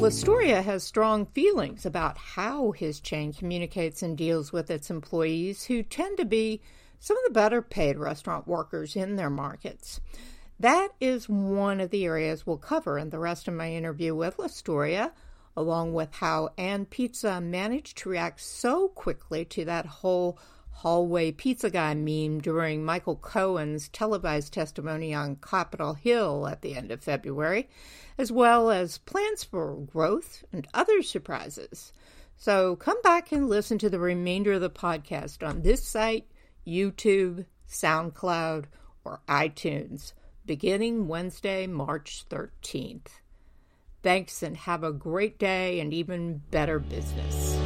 Lastoria 0.00 0.62
has 0.62 0.82
strong 0.82 1.26
feelings 1.26 1.84
about 1.84 2.16
how 2.16 2.70
his 2.70 3.00
chain 3.00 3.34
communicates 3.34 4.02
and 4.02 4.16
deals 4.16 4.50
with 4.50 4.70
its 4.70 4.88
employees, 4.88 5.64
who 5.64 5.82
tend 5.82 6.16
to 6.16 6.24
be 6.24 6.62
some 7.00 7.18
of 7.18 7.24
the 7.24 7.30
better 7.30 7.60
paid 7.60 7.98
restaurant 7.98 8.48
workers 8.48 8.96
in 8.96 9.16
their 9.16 9.28
markets. 9.28 10.00
That 10.58 10.88
is 11.00 11.28
one 11.28 11.80
of 11.80 11.90
the 11.90 12.06
areas 12.06 12.46
we'll 12.46 12.56
cover 12.56 12.98
in 12.98 13.10
the 13.10 13.18
rest 13.18 13.46
of 13.46 13.52
my 13.52 13.72
interview 13.72 14.14
with 14.14 14.38
Lastoria, 14.38 15.12
along 15.54 15.92
with 15.92 16.14
how 16.14 16.48
And 16.56 16.88
Pizza 16.88 17.42
managed 17.42 17.98
to 17.98 18.08
react 18.08 18.40
so 18.40 18.88
quickly 18.88 19.44
to 19.44 19.66
that 19.66 19.84
whole 19.84 20.38
hallway 20.70 21.30
pizza 21.32 21.68
guy 21.68 21.92
meme 21.92 22.40
during 22.40 22.84
Michael 22.84 23.16
Cohen's 23.16 23.88
televised 23.88 24.54
testimony 24.54 25.12
on 25.12 25.36
Capitol 25.36 25.92
Hill 25.92 26.46
at 26.46 26.62
the 26.62 26.74
end 26.74 26.90
of 26.90 27.04
February, 27.04 27.68
as 28.16 28.32
well 28.32 28.70
as 28.70 28.96
plans 28.98 29.44
for 29.44 29.74
growth 29.76 30.42
and 30.52 30.66
other 30.72 31.02
surprises. 31.02 31.92
So 32.38 32.76
come 32.76 33.00
back 33.02 33.30
and 33.30 33.48
listen 33.48 33.76
to 33.78 33.90
the 33.90 33.98
remainder 33.98 34.54
of 34.54 34.62
the 34.62 34.70
podcast 34.70 35.46
on 35.46 35.62
this 35.62 35.82
site, 35.82 36.26
YouTube, 36.66 37.44
SoundCloud, 37.68 38.64
or 39.04 39.20
iTunes 39.28 40.12
beginning 40.46 41.08
Wednesday, 41.08 41.66
March 41.66 42.24
13th. 42.30 43.08
Thanks 44.02 44.42
and 44.42 44.56
have 44.56 44.84
a 44.84 44.92
great 44.92 45.38
day 45.38 45.80
and 45.80 45.92
even 45.92 46.42
better 46.50 46.78
business. 46.78 47.65